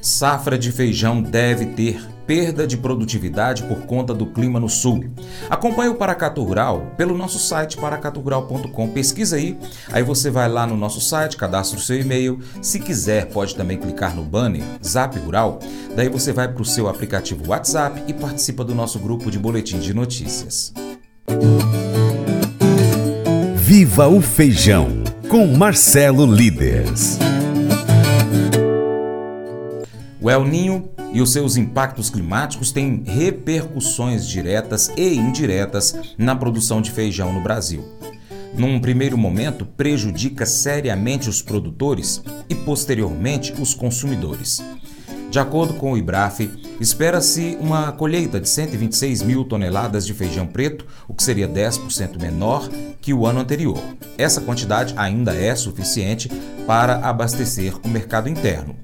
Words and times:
Safra 0.00 0.58
de 0.58 0.70
feijão 0.70 1.22
deve 1.22 1.66
ter 1.66 2.00
perda 2.26 2.66
de 2.66 2.76
produtividade 2.76 3.62
por 3.64 3.86
conta 3.86 4.14
do 4.14 4.26
clima 4.26 4.58
no 4.58 4.68
sul. 4.68 5.04
Acompanhe 5.48 5.90
o 5.90 5.94
Paracato 5.94 6.42
Rural 6.42 6.92
pelo 6.96 7.16
nosso 7.16 7.38
site 7.38 7.76
paracaturural.com. 7.76 8.88
Pesquisa 8.88 9.36
aí, 9.36 9.58
aí 9.92 10.02
você 10.02 10.30
vai 10.30 10.48
lá 10.48 10.66
no 10.66 10.76
nosso 10.76 11.00
site, 11.00 11.36
cadastra 11.36 11.78
o 11.78 11.82
seu 11.82 12.00
e-mail. 12.00 12.40
Se 12.62 12.78
quiser, 12.78 13.26
pode 13.26 13.54
também 13.54 13.78
clicar 13.78 14.14
no 14.14 14.22
banner 14.22 14.62
Zap 14.84 15.18
Rural. 15.18 15.58
Daí 15.94 16.08
você 16.08 16.32
vai 16.32 16.48
para 16.48 16.62
o 16.62 16.66
seu 16.66 16.88
aplicativo 16.88 17.50
WhatsApp 17.50 18.02
e 18.06 18.12
participa 18.12 18.64
do 18.64 18.74
nosso 18.74 18.98
grupo 18.98 19.30
de 19.30 19.38
boletim 19.38 19.78
de 19.78 19.94
notícias. 19.94 20.72
Viva 23.56 24.08
o 24.08 24.20
Feijão 24.20 25.02
com 25.28 25.46
Marcelo 25.46 26.26
Líderes. 26.26 27.18
O 30.24 30.30
El 30.30 30.42
Ninho 30.46 30.88
e 31.12 31.20
os 31.20 31.34
seus 31.34 31.54
impactos 31.54 32.08
climáticos 32.08 32.72
têm 32.72 33.04
repercussões 33.04 34.26
diretas 34.26 34.90
e 34.96 35.16
indiretas 35.16 35.94
na 36.16 36.34
produção 36.34 36.80
de 36.80 36.90
feijão 36.90 37.30
no 37.30 37.42
Brasil. 37.42 37.84
Num 38.56 38.80
primeiro 38.80 39.18
momento, 39.18 39.66
prejudica 39.66 40.46
seriamente 40.46 41.28
os 41.28 41.42
produtores 41.42 42.22
e, 42.48 42.54
posteriormente, 42.54 43.52
os 43.60 43.74
consumidores. 43.74 44.64
De 45.30 45.38
acordo 45.38 45.74
com 45.74 45.92
o 45.92 45.98
IBRAF, 45.98 46.50
espera-se 46.80 47.58
uma 47.60 47.92
colheita 47.92 48.40
de 48.40 48.48
126 48.48 49.20
mil 49.20 49.44
toneladas 49.44 50.06
de 50.06 50.14
feijão 50.14 50.46
preto, 50.46 50.86
o 51.06 51.12
que 51.12 51.22
seria 51.22 51.46
10% 51.46 52.18
menor 52.18 52.66
que 52.98 53.12
o 53.12 53.26
ano 53.26 53.40
anterior. 53.40 53.78
Essa 54.16 54.40
quantidade 54.40 54.94
ainda 54.96 55.34
é 55.34 55.54
suficiente 55.54 56.30
para 56.66 57.06
abastecer 57.06 57.76
o 57.84 57.88
mercado 57.88 58.26
interno. 58.26 58.74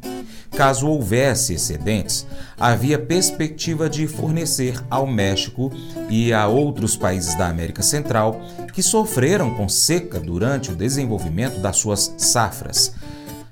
Caso 0.50 0.88
houvesse 0.88 1.54
excedentes, 1.54 2.26
havia 2.58 2.98
perspectiva 2.98 3.88
de 3.88 4.06
fornecer 4.06 4.74
ao 4.90 5.06
México 5.06 5.72
e 6.08 6.32
a 6.32 6.46
outros 6.46 6.96
países 6.96 7.34
da 7.34 7.48
América 7.48 7.82
Central 7.82 8.40
que 8.72 8.82
sofreram 8.82 9.54
com 9.54 9.68
seca 9.68 10.18
durante 10.18 10.70
o 10.70 10.76
desenvolvimento 10.76 11.60
das 11.60 11.76
suas 11.76 12.14
safras. 12.18 12.92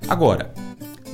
Agora, 0.08 0.52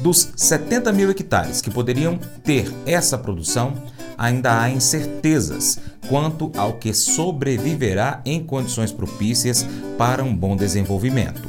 dos 0.00 0.32
70 0.36 0.92
mil 0.92 1.10
hectares 1.10 1.60
que 1.60 1.70
poderiam 1.70 2.18
ter 2.42 2.70
essa 2.86 3.16
produção, 3.16 3.74
ainda 4.18 4.60
há 4.60 4.70
incertezas 4.70 5.78
quanto 6.08 6.52
ao 6.56 6.74
que 6.74 6.92
sobreviverá 6.92 8.20
em 8.24 8.44
condições 8.44 8.92
propícias 8.92 9.66
para 9.96 10.22
um 10.22 10.34
bom 10.34 10.56
desenvolvimento. 10.56 11.48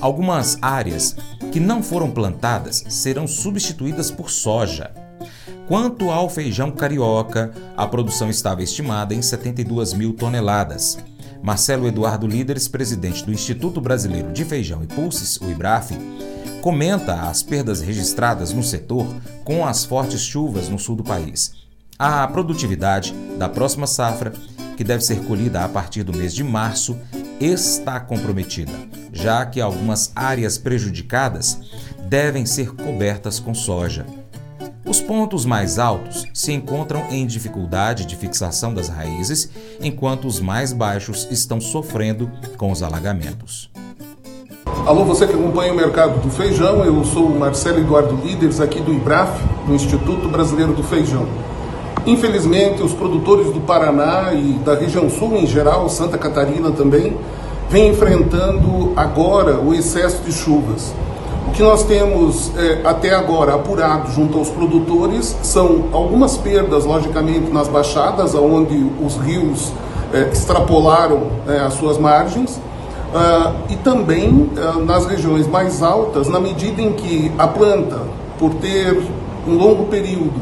Algumas 0.00 0.58
áreas 0.60 1.16
que 1.52 1.60
não 1.60 1.82
foram 1.82 2.10
plantadas 2.10 2.82
serão 2.88 3.26
substituídas 3.26 4.10
por 4.10 4.30
soja. 4.30 4.90
Quanto 5.68 6.10
ao 6.10 6.28
feijão 6.28 6.70
carioca, 6.70 7.52
a 7.76 7.86
produção 7.86 8.30
estava 8.30 8.62
estimada 8.62 9.14
em 9.14 9.22
72 9.22 9.92
mil 9.92 10.14
toneladas. 10.14 10.98
Marcelo 11.42 11.86
Eduardo 11.86 12.26
Líderes, 12.26 12.68
presidente 12.68 13.24
do 13.24 13.32
Instituto 13.32 13.80
Brasileiro 13.80 14.32
de 14.32 14.44
Feijão 14.44 14.82
e 14.82 14.86
Pulses, 14.86 15.36
o 15.36 15.50
IBRAF, 15.50 15.94
comenta 16.62 17.14
as 17.28 17.42
perdas 17.42 17.80
registradas 17.80 18.52
no 18.52 18.62
setor 18.62 19.06
com 19.44 19.66
as 19.66 19.84
fortes 19.84 20.20
chuvas 20.20 20.68
no 20.68 20.78
sul 20.78 20.96
do 20.96 21.04
país. 21.04 21.52
A 21.98 22.26
produtividade 22.28 23.12
da 23.38 23.48
próxima 23.48 23.86
safra, 23.86 24.32
que 24.76 24.84
deve 24.84 25.04
ser 25.04 25.20
colhida 25.24 25.64
a 25.64 25.68
partir 25.68 26.02
do 26.02 26.16
mês 26.16 26.32
de 26.32 26.42
março, 26.42 26.96
está 27.40 28.00
comprometida, 28.00 28.72
já 29.12 29.44
que 29.44 29.60
algumas 29.60 30.10
áreas 30.16 30.56
prejudicadas 30.56 31.58
devem 32.08 32.46
ser 32.46 32.74
cobertas 32.74 33.38
com 33.38 33.54
soja. 33.54 34.06
Os 34.84 35.00
pontos 35.00 35.44
mais 35.44 35.78
altos 35.78 36.26
se 36.34 36.52
encontram 36.52 37.04
em 37.10 37.26
dificuldade 37.26 38.04
de 38.04 38.16
fixação 38.16 38.74
das 38.74 38.88
raízes, 38.88 39.48
enquanto 39.80 40.26
os 40.26 40.40
mais 40.40 40.72
baixos 40.72 41.28
estão 41.30 41.60
sofrendo 41.60 42.30
com 42.56 42.72
os 42.72 42.82
alagamentos. 42.82 43.70
Alô, 44.84 45.04
você 45.04 45.26
que 45.26 45.32
acompanha 45.32 45.72
o 45.72 45.76
mercado 45.76 46.20
do 46.20 46.28
feijão, 46.28 46.84
eu 46.84 47.04
sou 47.04 47.26
o 47.26 47.38
Marcelo 47.38 47.78
Eduardo 47.78 48.16
Líderes, 48.16 48.60
aqui 48.60 48.80
do 48.80 48.92
IBRAF, 48.92 49.40
do 49.64 49.74
Instituto 49.74 50.28
Brasileiro 50.28 50.72
do 50.72 50.82
Feijão. 50.82 51.28
Infelizmente, 52.04 52.82
os 52.82 52.92
produtores 52.92 53.46
do 53.52 53.60
Paraná 53.60 54.32
e 54.34 54.54
da 54.64 54.74
região 54.74 55.08
sul 55.08 55.36
em 55.36 55.46
geral, 55.46 55.88
Santa 55.88 56.18
Catarina 56.18 56.72
também, 56.72 57.16
vêm 57.72 57.88
enfrentando 57.88 58.92
agora 58.94 59.58
o 59.58 59.72
excesso 59.72 60.22
de 60.22 60.30
chuvas. 60.30 60.94
O 61.48 61.52
que 61.52 61.62
nós 61.62 61.84
temos 61.84 62.52
é, 62.54 62.82
até 62.84 63.14
agora 63.14 63.54
apurado 63.54 64.12
junto 64.12 64.36
aos 64.36 64.50
produtores 64.50 65.34
são 65.42 65.86
algumas 65.90 66.36
perdas, 66.36 66.84
logicamente, 66.84 67.50
nas 67.50 67.68
baixadas, 67.68 68.34
onde 68.34 68.86
os 69.02 69.16
rios 69.16 69.72
é, 70.12 70.28
extrapolaram 70.30 71.28
é, 71.48 71.60
as 71.60 71.72
suas 71.72 71.96
margens, 71.96 72.60
uh, 73.12 73.54
e 73.70 73.76
também 73.76 74.50
uh, 74.54 74.84
nas 74.84 75.06
regiões 75.06 75.46
mais 75.46 75.82
altas, 75.82 76.28
na 76.28 76.38
medida 76.38 76.82
em 76.82 76.92
que 76.92 77.32
a 77.38 77.48
planta, 77.48 78.00
por 78.38 78.52
ter 78.54 79.02
um 79.48 79.54
longo 79.54 79.86
período 79.86 80.40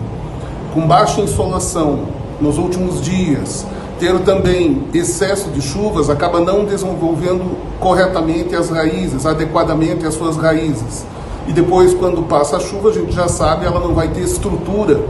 com 0.75 0.85
baixa 0.85 1.21
insolação 1.21 2.01
nos 2.41 2.59
últimos 2.59 3.01
dias, 3.01 3.67
ter 4.01 4.19
também 4.21 4.85
excesso 4.95 5.51
de 5.51 5.61
chuvas, 5.61 6.09
acaba 6.09 6.41
não 6.41 6.65
desenvolvendo 6.65 7.57
corretamente 7.79 8.57
as 8.57 8.71
raízes, 8.71 9.27
adequadamente 9.27 10.07
as 10.07 10.15
suas 10.15 10.39
raízes. 10.39 11.05
E 11.47 11.53
depois, 11.53 11.93
quando 11.93 12.23
passa 12.23 12.57
a 12.57 12.61
chuva, 12.61 12.89
a 12.89 12.93
gente 12.93 13.13
já 13.13 13.29
sabe, 13.29 13.67
ela 13.67 13.79
não 13.79 13.95
vai 13.95 14.09
ter 14.09 14.23
estrutura 14.23 15.01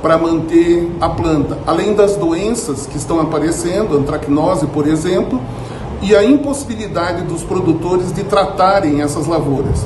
para 0.00 0.16
manter 0.16 0.90
a 1.00 1.10
planta. 1.10 1.58
Além 1.66 1.94
das 1.94 2.16
doenças 2.16 2.86
que 2.86 2.96
estão 2.96 3.20
aparecendo, 3.20 3.98
antracnose, 3.98 4.66
por 4.66 4.86
exemplo, 4.86 5.40
e 6.00 6.16
a 6.16 6.24
impossibilidade 6.24 7.22
dos 7.22 7.42
produtores 7.42 8.12
de 8.12 8.24
tratarem 8.24 9.02
essas 9.02 9.26
lavouras. 9.26 9.84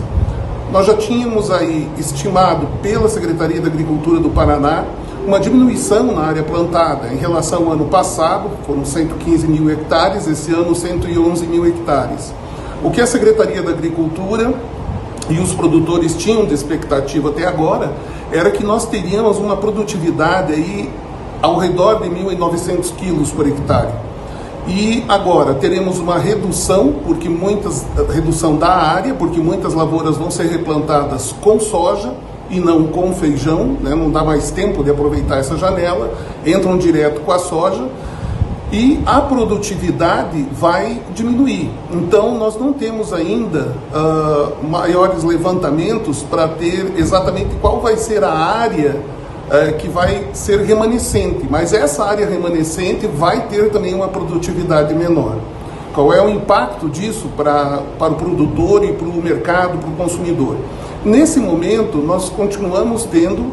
Nós 0.71 0.87
já 0.87 0.95
tínhamos 0.95 1.51
aí 1.51 1.91
estimado 1.99 2.67
pela 2.81 3.09
Secretaria 3.09 3.61
da 3.61 3.69
Agricultura 3.69 4.21
do 4.21 4.31
Paraná 4.31 4.85
uma 5.27 5.39
diminuição 5.39 6.13
na 6.13 6.23
área 6.23 6.43
plantada 6.43 7.09
em 7.13 7.17
relação 7.17 7.67
ao 7.67 7.73
ano 7.73 7.87
passado, 7.87 8.51
foram 8.67 8.85
115 8.85 9.47
mil 9.47 9.71
hectares, 9.71 10.27
esse 10.27 10.53
ano 10.53 10.75
111 10.75 11.47
mil 11.47 11.67
hectares. 11.67 12.33
O 12.83 12.91
que 12.91 13.01
a 13.01 13.07
Secretaria 13.07 13.63
da 13.63 13.71
Agricultura 13.71 14.53
e 15.31 15.39
os 15.39 15.55
produtores 15.55 16.17
tinham 16.17 16.45
de 16.45 16.55
expectativa 16.55 17.29
até 17.29 17.47
agora 17.47 17.93
era 18.33 18.51
que 18.51 18.65
nós 18.65 18.87
teríamos 18.87 19.39
uma 19.39 19.57
produtividade 19.57 20.53
aí 20.53 20.91
ao 21.41 21.57
redor 21.59 22.03
de 22.03 22.09
1.900 22.09 22.95
quilos 22.97 23.31
por 23.31 23.47
hectare. 23.47 23.93
E 24.67 25.05
agora 25.09 25.55
teremos 25.55 25.99
uma 25.99 26.19
redução, 26.19 26.95
porque 27.05 27.29
muitas 27.29 27.85
redução 28.13 28.57
da 28.57 28.71
área, 28.71 29.15
porque 29.15 29.41
muitas 29.41 29.75
lavouras 29.75 30.17
vão 30.17 30.31
ser 30.31 30.47
replantadas 30.47 31.35
com 31.41 31.59
soja 31.59 32.13
e 32.53 32.61
não 32.61 32.87
com 32.89 33.15
feijão, 33.15 33.79
né? 33.81 33.95
não 33.95 34.11
dá 34.11 34.23
mais 34.23 34.51
tempo 34.51 34.85
de 34.85 34.91
aproveitar 34.91 35.39
essa 35.39 35.57
janela, 35.57 36.13
entram 36.47 36.77
direto 36.77 37.23
com 37.23 37.33
a 37.33 37.39
soja 37.39 37.89
e 38.71 39.01
a 39.07 39.23
produtividade 39.23 40.47
vai 40.53 41.01
diminuir. 41.15 41.71
Então, 41.91 42.37
nós 42.39 42.59
não 42.59 42.75
temos 42.75 43.13
ainda 43.13 43.75
uh, 43.95 44.67
maiores 44.67 45.25
levantamentos 45.25 46.23
para 46.23 46.47
ter 46.47 46.93
exatamente 46.97 47.55
qual 47.61 47.81
vai 47.81 47.97
ser 47.97 48.23
a 48.23 48.33
área 48.33 48.97
uh, 48.97 49.77
que 49.79 49.89
vai 49.89 50.29
ser 50.35 50.61
remanescente, 50.61 51.47
mas 51.49 51.73
essa 51.73 52.05
área 52.05 52.27
remanescente 52.27 53.07
vai 53.07 53.47
ter 53.47 53.71
também 53.71 53.95
uma 53.95 54.09
produtividade 54.09 54.95
menor. 54.95 55.37
Qual 55.95 56.13
é 56.13 56.23
o 56.23 56.29
impacto 56.29 56.89
disso 56.89 57.29
pra, 57.37 57.83
para 57.99 58.13
o 58.13 58.17
produtor 58.17 58.85
e 58.85 58.93
para 58.93 59.09
o 59.09 59.23
mercado, 59.23 59.79
para 59.79 59.89
o 59.89 59.93
consumidor? 59.93 60.57
Nesse 61.05 61.41
momento, 61.41 61.99
nós 61.99 62.29
continuamos 62.29 63.05
tendo 63.05 63.53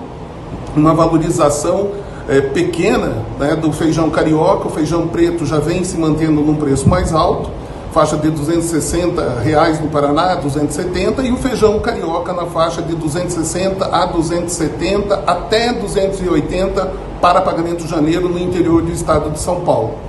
uma 0.76 0.94
valorização 0.94 1.90
é, 2.28 2.41
pequena 2.41 3.26
né, 3.40 3.56
do 3.56 3.72
feijão 3.72 4.12
carioca, 4.12 4.68
o 4.68 4.70
feijão 4.70 5.08
preto 5.08 5.47
já 5.47 5.58
vem 5.58 5.84
se 5.84 5.97
mantendo 5.97 6.41
num 6.41 6.53
preço 6.53 6.88
mais 6.88 7.12
alto, 7.12 7.50
faixa 7.91 8.16
de 8.18 8.29
260 8.29 9.40
reais 9.40 9.82
no 9.82 9.88
Paraná, 9.88 10.35
270, 10.35 11.23
e 11.23 11.32
o 11.32 11.38
feijão 11.38 11.79
carioca 11.79 12.34
na 12.34 12.46
faixa 12.46 12.84
de 12.84 12.94
260 12.94 13.84
a 13.84 14.06
270 14.06 15.23
até 15.26 15.73
280 15.73 16.91
para 17.20 17.41
pagamento 17.41 17.88
janeiro 17.88 18.29
no 18.29 18.38
interior 18.38 18.84
do 18.84 18.91
estado 18.91 19.32
de 19.32 19.40
São 19.40 19.62
Paulo. 19.62 20.09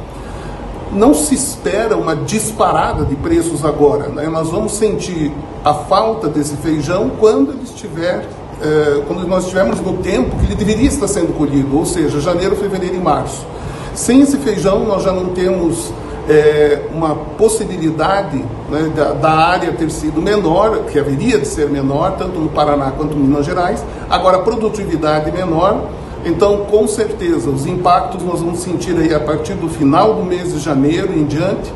Não 0.93 1.15
se 1.15 1.35
espera 1.35 1.97
uma 1.97 2.17
disparada 2.17 3.05
de 3.05 3.15
preços 3.15 3.65
agora, 3.65 4.09
né? 4.09 4.27
nós 4.29 4.49
vamos 4.51 4.73
sentir 4.73 5.33
a 5.65 5.73
falta 5.73 6.29
desse 6.29 6.57
feijão 6.57 7.11
quando 7.19 7.53
ele 7.53 7.63
estiver 7.63 8.27
é, 8.61 9.03
quando 9.07 9.27
nós 9.27 9.45
estivermos 9.45 9.81
no 9.81 9.99
tempo 9.99 10.37
que 10.37 10.45
ele 10.45 10.55
deveria 10.55 10.89
estar 10.89 11.09
sendo 11.09 11.37
colhido, 11.37 11.79
ou 11.79 11.87
seja, 11.87 12.21
janeiro, 12.21 12.55
fevereiro 12.57 12.95
e 12.95 12.99
março. 12.99 13.47
Sem 13.95 14.21
esse 14.21 14.37
feijão, 14.37 14.85
nós 14.85 15.03
já 15.03 15.13
não 15.13 15.31
temos 15.31 15.93
é, 16.29 16.83
uma 16.95 17.15
possibilidade 17.15 18.37
né, 18.69 18.93
da, 18.95 19.13
da, 19.13 19.31
área 19.31 19.73
ter 19.73 19.91
sido 19.91 20.21
menor, 20.21 20.85
que 20.91 20.99
haveria 20.99 21.39
de 21.39 21.47
ser 21.47 21.69
menor, 21.69 22.13
tanto 22.13 22.39
no 22.39 22.49
Paraná 22.51 22.93
quanto 22.93 23.17
em 23.17 23.21
Minas 23.21 23.47
Gerais, 23.47 23.85
agora 24.09 24.39
produtividade 24.41 25.33
menor, 25.33 25.87
então 26.25 26.65
com 26.67 26.87
certeza 26.87 27.49
os 27.51 27.67
impactos 27.67 28.23
nós 28.23 28.41
vamos 28.41 28.61
sentir 28.61 28.97
aí 28.99 29.15
a 29.15 29.21
partir 29.21 29.55
do 29.55 29.69
final 29.69 30.15
do 30.15 30.23
mês 30.23 30.53
de 30.53 30.59
janeiro 30.61 31.13
em 31.17 31.25
diante, 31.25 31.73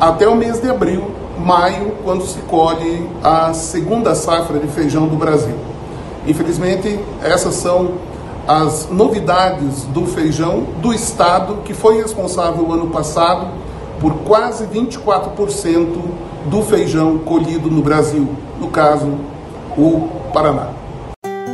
até 0.00 0.28
o 0.28 0.34
mês 0.34 0.60
de 0.60 0.68
abril, 0.68 1.10
maio, 1.38 1.92
quando 2.04 2.26
se 2.26 2.38
colhe 2.40 3.08
a 3.22 3.54
segunda 3.54 4.14
safra 4.14 4.58
de 4.58 4.66
feijão 4.68 5.06
do 5.06 5.16
Brasil. 5.16 5.54
Infelizmente, 6.26 6.98
essas 7.22 7.54
são 7.54 7.92
as 8.46 8.88
novidades 8.90 9.84
do 9.84 10.06
feijão 10.06 10.64
do 10.80 10.92
estado 10.92 11.58
que 11.64 11.74
foi 11.74 12.00
responsável 12.00 12.70
ano 12.72 12.88
passado 12.88 13.48
por 14.00 14.12
quase 14.18 14.66
24% 14.66 15.86
do 16.46 16.62
feijão 16.62 17.18
colhido 17.18 17.70
no 17.70 17.82
Brasil, 17.82 18.28
no 18.60 18.68
caso, 18.68 19.12
o 19.76 20.08
Paraná. 20.32 20.68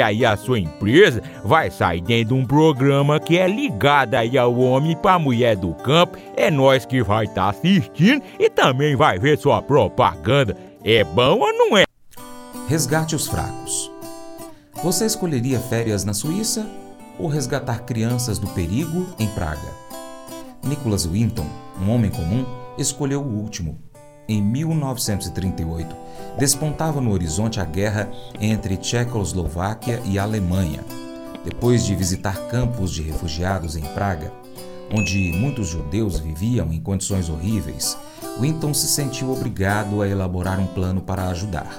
aí 0.00 0.24
a 0.24 0.36
sua 0.36 0.58
empresa 0.58 1.22
vai 1.44 1.70
sair 1.70 2.00
dentro 2.00 2.34
de 2.34 2.40
um 2.40 2.46
programa 2.46 3.20
que 3.20 3.38
é 3.38 3.46
ligado 3.46 4.14
aí 4.14 4.38
ao 4.38 4.56
homem 4.58 4.96
para 4.96 5.18
mulher 5.18 5.56
do 5.56 5.74
campo. 5.74 6.16
É 6.36 6.50
nós 6.50 6.86
que 6.86 7.02
vai 7.02 7.24
estar 7.24 7.44
tá 7.44 7.50
assistindo 7.50 8.22
e 8.38 8.48
também 8.48 8.96
vai 8.96 9.18
ver 9.18 9.38
sua 9.38 9.60
propaganda. 9.60 10.56
É 10.84 11.04
bom 11.04 11.38
ou 11.38 11.52
não 11.52 11.76
é? 11.76 11.84
Resgate 12.68 13.14
os 13.14 13.26
fracos. 13.26 13.90
Você 14.82 15.06
escolheria 15.06 15.60
férias 15.60 16.04
na 16.04 16.14
Suíça 16.14 16.66
ou 17.18 17.28
resgatar 17.28 17.84
crianças 17.84 18.38
do 18.38 18.46
perigo 18.48 19.06
em 19.18 19.28
Praga? 19.28 19.82
Nicholas 20.64 21.04
Winton, 21.04 21.46
um 21.80 21.90
homem 21.90 22.10
comum, 22.10 22.44
escolheu 22.78 23.20
o 23.20 23.40
último. 23.40 23.78
Em 24.32 24.40
1938, 24.40 25.94
despontava 26.38 27.02
no 27.02 27.12
horizonte 27.12 27.60
a 27.60 27.66
guerra 27.66 28.10
entre 28.40 28.78
Tchecoslováquia 28.78 30.00
e 30.06 30.18
Alemanha. 30.18 30.80
Depois 31.44 31.84
de 31.84 31.94
visitar 31.94 32.48
campos 32.48 32.92
de 32.92 33.02
refugiados 33.02 33.76
em 33.76 33.82
Praga, 33.82 34.32
onde 34.90 35.32
muitos 35.32 35.68
judeus 35.68 36.18
viviam 36.18 36.72
em 36.72 36.80
condições 36.80 37.28
horríveis, 37.28 37.94
Winton 38.40 38.72
se 38.72 38.88
sentiu 38.88 39.30
obrigado 39.30 40.00
a 40.00 40.08
elaborar 40.08 40.58
um 40.58 40.66
plano 40.66 41.02
para 41.02 41.28
ajudar. 41.28 41.70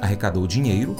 Arrecadou 0.00 0.48
dinheiro 0.48 0.96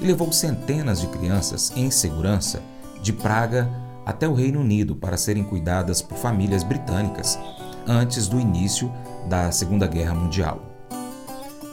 e 0.00 0.06
levou 0.06 0.30
centenas 0.30 1.00
de 1.00 1.08
crianças 1.08 1.72
em 1.74 1.90
segurança 1.90 2.62
de 3.02 3.12
Praga 3.12 3.68
até 4.06 4.28
o 4.28 4.34
Reino 4.34 4.60
Unido 4.60 4.94
para 4.94 5.16
serem 5.16 5.42
cuidadas 5.42 6.00
por 6.00 6.16
famílias 6.16 6.62
britânicas 6.62 7.36
antes 7.88 8.28
do 8.28 8.38
início 8.38 8.92
da 9.26 9.50
Segunda 9.50 9.86
Guerra 9.86 10.14
Mundial. 10.14 10.60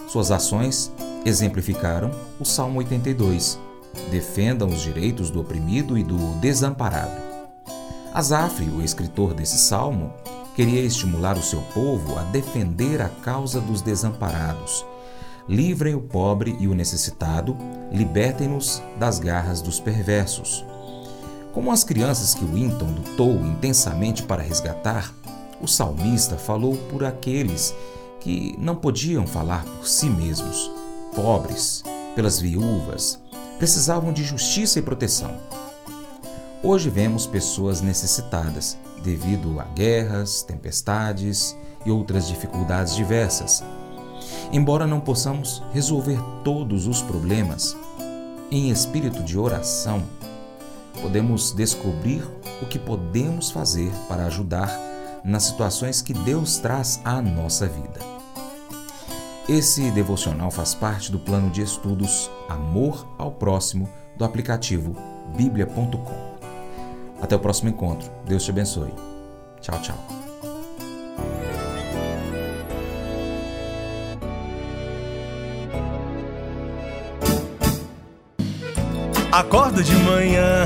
Suas 0.08 0.32
ações 0.32 0.92
exemplificaram 1.26 2.12
o 2.40 2.46
Salmo 2.46 2.80
82, 2.80 3.60
defendam 4.12 4.68
os 4.68 4.82
direitos 4.82 5.30
do 5.30 5.42
oprimido 5.42 5.98
e 5.98 6.04
do 6.04 6.18
desamparado. 6.40 7.22
Asaf, 8.14 8.64
o 8.64 8.82
escritor 8.82 9.34
desse 9.34 9.58
salmo, 9.58 10.14
queria 10.56 10.82
estimular 10.82 11.38
o 11.38 11.42
seu 11.42 11.62
povo 11.74 12.18
a 12.18 12.24
defender 12.24 13.02
a 13.02 13.10
causa 13.10 13.60
dos 13.60 13.82
desamparados. 13.82 14.86
Livrem 15.48 15.96
o 15.96 16.02
pobre 16.02 16.56
e 16.60 16.68
o 16.68 16.76
necessitado, 16.76 17.58
libertem-nos 17.92 18.82
das 18.98 19.20
garras 19.20 19.62
dos 19.62 19.80
perversos. 19.80 20.64
Como 21.52 21.72
as 21.72 21.84
crianças 21.84 22.34
que 22.34 22.46
Winton 22.46 22.86
lutou 22.86 23.36
intensamente 23.46 24.24
para 24.24 24.42
resgatar, 24.42 25.14
o 25.64 25.68
salmista 25.68 26.36
falou 26.38 26.76
por 26.90 27.06
aqueles 27.06 27.74
que 28.20 28.54
não 28.60 28.76
podiam 28.76 29.26
falar 29.26 29.64
por 29.64 29.88
si 29.88 30.10
mesmos, 30.10 30.70
pobres, 31.16 31.84
pelas 32.16 32.38
viúvas, 32.38 33.18
precisavam 33.58 34.12
de 34.12 34.26
justiça 34.26 34.78
e 34.78 34.82
proteção. 34.82 35.32
Hoje 36.62 36.90
vemos 36.90 37.26
pessoas 37.26 37.80
necessitadas 37.80 38.78
devido 39.02 39.58
a 39.60 39.64
guerras, 39.64 40.42
tempestades 40.42 41.56
e 41.86 41.92
outras 41.92 42.28
dificuldades 42.28 42.94
diversas. 42.94 43.64
Embora 44.52 44.86
não 44.86 45.00
possamos 45.00 45.64
resolver 45.72 46.20
todos 46.44 46.88
os 46.88 47.02
problemas, 47.02 47.76
em 48.52 48.70
espírito 48.70 49.24
de 49.24 49.38
oração, 49.38 50.04
podemos 51.02 51.54
descobrir 51.54 52.22
o 52.62 52.66
que 52.66 52.78
podemos 52.78 53.50
fazer 53.50 53.92
para 54.10 54.26
ajudar 54.26 54.93
nas 55.24 55.44
situações 55.44 56.02
que 56.02 56.14
Deus 56.14 56.58
traz 56.58 57.00
à 57.04 57.22
nossa 57.22 57.68
vida. 57.68 58.00
Esse 59.48 59.92
devocional 59.92 60.50
faz 60.50 60.74
parte 60.74 61.12
do 61.12 61.20
plano 61.20 61.50
de 61.50 61.62
estudos 61.62 62.32
Amor 62.48 63.06
ao 63.18 63.32
Próximo 63.32 63.90
do 64.16 64.24
aplicativo 64.24 64.96
bíblia.com. 65.36 66.34
Até 67.22 67.36
o 67.36 67.40
próximo 67.40 67.70
encontro. 67.70 68.12
Deus 68.26 68.44
te 68.44 68.52
abençoe. 68.52 68.94
Tchau, 69.62 69.80
tchau. 69.82 69.98
Acordo 79.32 79.84
de 79.84 79.96
manhã 79.96 80.66